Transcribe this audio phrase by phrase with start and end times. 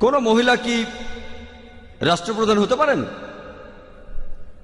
[0.00, 0.84] কোনো মহিলা কি
[2.00, 3.04] রাষ্ট্রপ্রধান হতে পারেন?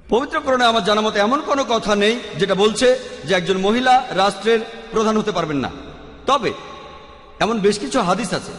[0.08, 4.60] পবিত্রকরণে আমার জানা মতে এমন কোনো কথা নেই যেটা বলছে যে একজন মহিলা রাষ্ট্রের
[4.90, 5.70] প্রধান হতে পারবেন না।
[6.26, 6.52] তবে
[7.40, 8.52] এমন বেশ কিছু হাদিস আছে।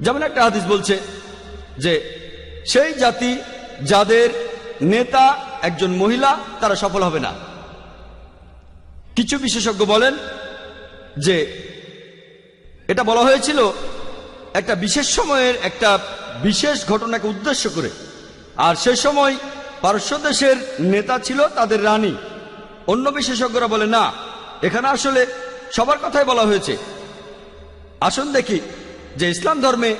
[0.00, 1.00] যেমন একটা হাদিস বলছে
[1.78, 2.16] যে
[2.66, 3.38] সেই জাতি
[3.82, 4.48] যাদের
[4.82, 7.32] নেতা একজন মহিলা, তারা সফল হবে না।
[9.16, 10.14] কিছু বিশেষজ্ঞ বলেন
[11.18, 11.66] যে
[12.88, 13.72] এটা বলা হয়েছিল
[14.60, 15.90] একটা বিশেষ সময়ের একটা
[16.42, 17.90] বিশেষ ঘটনাকে উদ্দেশ্য করে।
[18.56, 19.34] আর সে সময়
[19.80, 22.14] পারস্য দেশের নেতা ছিল তাদের রানী।
[22.86, 24.04] অন্য বিশেষজ্ঞরা বলে, না,
[24.62, 25.26] এখানে আসলে
[25.72, 26.76] সবার কথাই বলা হয়েছে।
[28.00, 28.60] আসুন দেখি
[29.16, 29.96] যে ইসলাম ধর্মে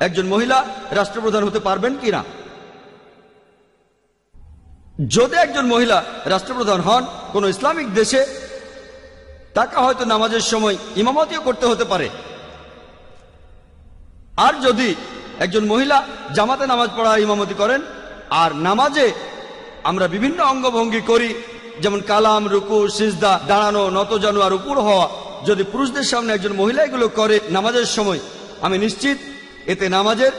[0.00, 0.58] একজন মহিলা
[0.90, 2.24] রাষ্ট্রপ্রধান হতে পারবেন কিনা
[5.08, 7.02] যদি একজন মহিলা রাষ্ট্রপ্রধান হন
[7.32, 8.20] কোন ইসলামিক দেশে,
[9.54, 12.08] তাকে হয়তো নামাজের সময় ইমামতিও করতে হতে পারে।
[14.46, 14.88] আর যদি
[15.44, 15.98] একজন মহিলা
[16.36, 17.80] জামাতে নামাজ পড়া ইমামতি করেন,
[18.42, 19.06] আর নামাজে
[19.90, 21.30] আমরা বিভিন্ন অঙ্গভঙ্গি করি,
[21.82, 25.06] যেমন কালাম, রুকু, সিজদা, দাঁড়ানো নতজানু আর উপর হওয়া,
[25.48, 28.20] যদি পুরুষদের সামনে একজন মহিলা এগুলো করে নামাজের সময়,
[28.66, 29.18] আমি নিশ্চিত
[29.72, 30.32] এতে নামাজের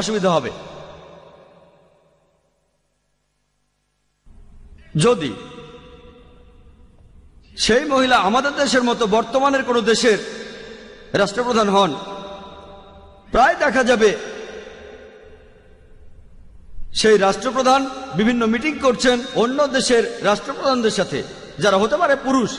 [0.00, 0.50] অসুবিধা হবে।
[5.04, 5.30] যদি
[7.64, 10.18] সেই মহিলা আমাদের দেশের মতো বর্তমানের কোনো দেশের
[11.20, 11.90] রাষ্ট্রপ্রধান হন
[13.36, 14.10] প্রায় দেখা যাবে।
[17.00, 17.80] সেই রাষ্ট্রপ্রধান
[18.18, 21.18] বিভিন্ন মিটিং করছেন অন্য দেশের রাষ্ট্রপ্রধানদের সাথে,
[21.62, 22.50] যারা হতে পারে পুরুষ,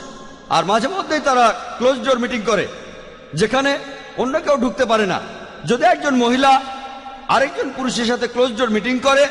[0.56, 1.46] আর মাঝে মধ্যেই তারা
[1.78, 2.64] ক্লোজ ডোর মিটিং করে,
[3.40, 3.70] যেখানে
[4.22, 5.18] অন্য কেউ ঢুকতে পারে না।
[5.70, 6.52] যদি একজন মহিলা
[7.34, 9.24] আরেকজন পুরুষের সাথে ক্লোজ ডোর মিটিং করে,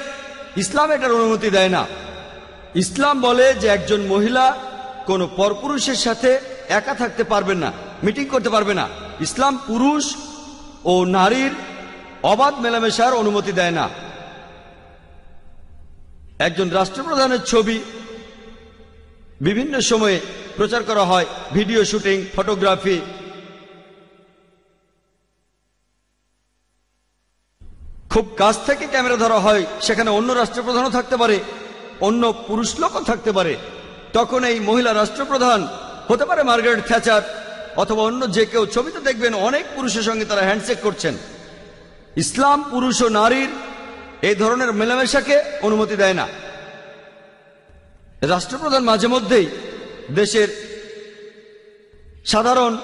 [0.64, 1.84] ইসলাম এটার অনুমতি দেয় না।
[2.84, 4.46] ইসলাম বলে যে একজন মহিলা
[5.10, 6.40] কোনো পরপুরুষের সাথে
[6.80, 7.70] একা থাকতে পারবেন না
[8.06, 8.86] মিটিং করতে পারবে না।
[9.26, 10.06] ইসলাম পুরুষ
[10.92, 11.54] ও নারীর
[12.24, 13.86] অবাধ মেলামেশার অনুমতি দেয় না।
[16.48, 17.78] একজন রাষ্ট্রপ্রধানের ছবি
[19.48, 20.18] বিভিন্ন সময়ে
[20.58, 22.98] প্রচার করা হয়, ভিডিও শুটিং, ফটোগ্রাফি।
[28.12, 31.38] খুব কাছ থেকে ক্যামেরা ধরা হয়, সেখানে অন্য রাষ্ট্রপ্রধানও থাকতে পারে,
[32.08, 33.54] অন্য পুরুষ লোকও থাকতে পারে।
[34.14, 35.60] তখন এই মহিলা রাষ্ট্রপ্রধান
[36.10, 37.22] হতে পারে মার্গারেট থ্যাচার।
[37.78, 41.18] অথবা অন্য যে কেউ ছবিতে দেখবেন, অনেক পুরুষের সঙ্গে তারা হ্যান্ডশেক করছেন।
[42.16, 43.50] ইসলাম পুরুষ ও নারীর
[44.22, 46.28] এই ধরনের মেলামেশাকে অনুমতি দেয় না।
[48.22, 49.48] রাষ্ট্রপ্রধান মাঝে মধ্যেই
[50.12, 50.48] দেশের
[52.26, 52.78] সাধারণ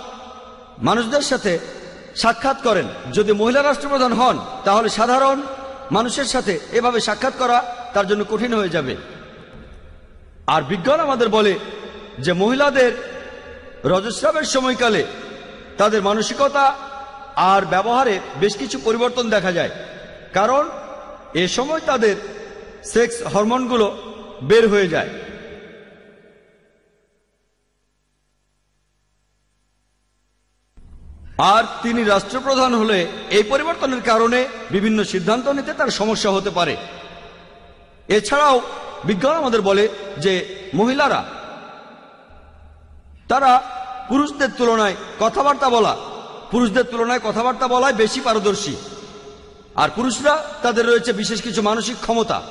[0.78, 1.60] মানুষদের সাথে
[2.16, 5.42] সাক্ষাৎ করেন। যদি মহিলা রাষ্ট্রপ্রধান হন, তাহলে সাধারণ
[5.92, 7.58] মানুষের সাথে এভাবে সাক্ষাৎ করা
[7.94, 8.96] তার জন্য কঠিন হয়ে যাবে।
[10.48, 11.54] আর বিজ্ঞান আমাদের বলে
[12.20, 13.13] যে মহিলাদের
[13.86, 15.06] রজস্রাবের সময়কালে
[15.78, 16.76] তাদের মানসিকতা
[17.36, 19.72] আর ব্যবহারে বেশ কিছু পরিবর্তন দেখা যায়।
[20.34, 20.70] কারণ
[21.34, 22.16] এ সময় তাদের
[22.84, 24.14] সেক্স হরমোনগুলো
[24.44, 25.10] বের হয়ে যায়।
[31.38, 36.78] আর তিনি রাষ্ট্রপ্রধান হলে এই পরিবর্তনের কারণে বিভিন্ন সিদ্ধান্ত নিতে তার সমস্যা হতে পারে।
[38.08, 38.62] এছাড়াও
[39.06, 40.34] বিজ্ঞান আমাদের বলে যে
[40.74, 41.24] মহিলারা,
[43.28, 43.73] তারা
[44.10, 45.98] পুরুষদের তুলনায় কথাবার্তা বলা,
[46.52, 48.76] পুরুষদের তুলনায় কথাবার্তা বলায় বেশি পারদর্শী।
[49.76, 52.42] আর পুরুষরা, তাদের রয়েছে বিশেষ কিছু মানসিক ক্ষমতা।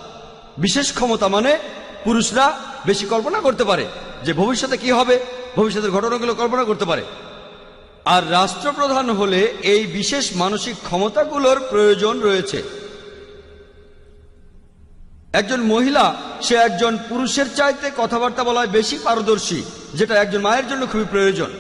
[0.59, 1.59] বিশেষ ক্ষমতা মানে
[2.05, 3.87] পুরুষরা বেশি কল্পনা করতে পারে
[4.23, 5.19] যে ভবিষ্যতে কি হবে,
[5.57, 7.05] ভবিষ্যতের ঘটনাগুলো কল্পনা করতে পারে।
[8.05, 12.82] আর রাষ্ট্রপ্রধান হলে এই বিশেষ মানসিক ক্ষমতাগুলোর প্রয়োজন রয়েছে।
[15.33, 19.63] একজন মহিলা, সে একজন পুরুষের চাইতে কথাবার্তা বলায় বেশি পারদর্শী,
[19.95, 21.51] যেটা একজন মায়ের জন্য খুবই প্রয়োজন।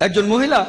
[0.00, 0.66] একজন মহিলা,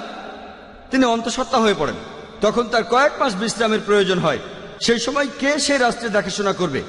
[0.92, 1.96] তিনি অন্তঃসত্ত্বা হয়ে পড়েন।
[2.42, 4.40] তখন তার কয়েক মাস বিশ্রামের প্রয়োজন হয়।
[4.82, 6.84] সেই সময় কে সেই রাষ্ট্রে দেখাশোনা করবে?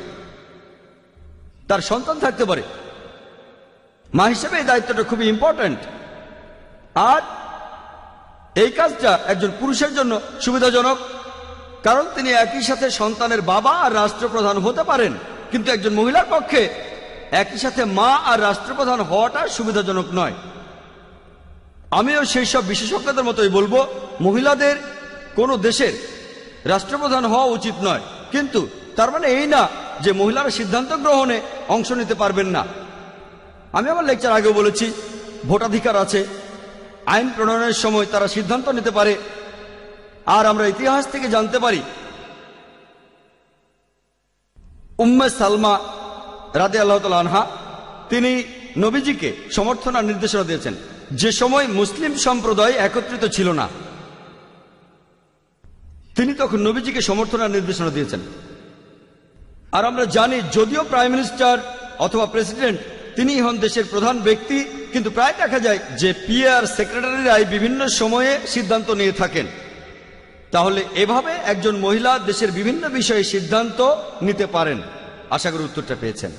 [1.69, 2.63] তার সন্তান থাকতে পারে।
[4.15, 5.79] মা হিসেবে এই দায়িত্বটা খুবই ইম্পর্ট্যান্ট
[6.95, 7.23] আর
[8.55, 10.99] এই কাজটা একজন পুরুষের জন্য সুবিধাজনক।
[11.83, 15.13] কারণ তিনি একই সাথে সন্তানের বাবা আর রাষ্ট্রপ্রধান হতে পারেন।
[15.51, 16.69] কিন্তু একজন মহিলার পক্ষে
[17.31, 20.33] একই সাথে মা আর রাষ্ট্রপ্রধান হওয়াটা সুবিধাজনক নয়।
[21.91, 23.87] আমিও সেই সব বিশেষজ্ঞদের মতোই বলব,
[24.21, 24.77] মহিলাদের
[25.37, 25.93] কোনো দেশের
[26.65, 28.01] রাষ্ট্রপ্রধান হওয়া উচিত নয়।
[28.31, 29.69] কিন্তু তার মানে এই না
[30.01, 32.67] যে মহিলারা সিদ্ধান্ত গ্রহণে অংশ নিতে পারবেন না।
[33.73, 34.93] আমি আমার লেকচার আগেও বলেছি,
[35.47, 36.27] ভোটাধিকার আছে,
[37.07, 39.17] আইন প্রণয়নের সময় তারা সিদ্ধান্ত নিতে পারে
[40.27, 41.81] আর আমরা ইতিহাস থেকে জানতে পারি,
[45.05, 45.75] উম্মে সালমা
[46.61, 47.43] রাদে আল্লাহ আনহা,
[48.11, 48.33] তিনি
[48.85, 50.75] নবীজিকে সমর্থন আর নির্দেশনা দিয়েছেন।
[51.21, 53.67] যে সময় মুসলিম সম্প্রদায় একত্রিত ছিল না,
[56.17, 58.21] তিনি তখন নবীজিকে সমর্থন আর নির্দেশনা দিয়েছেন।
[59.73, 61.57] আর আমরা জানি, যদিও প্রাইম মিনিস্টার
[61.99, 62.79] অথবা প্রেসিডেন্ট
[63.17, 64.59] তিনি হন দেশের প্রধান ব্যক্তি,
[64.93, 69.47] কিন্তু প্রায় দেখা যায় যে পিআর সেক্রেটারিরাই বিভিন্ন সময়ে সিদ্ধান্ত নিয়ে থাকেন।
[70.53, 73.79] তাহলে এভাবে একজন মহিলা দেশের বিভিন্ন বিষয়ে সিদ্ধান্ত
[74.23, 74.79] নিতে পারেন।
[75.31, 76.31] আশা করি উত্তরটা পেয়েছেন।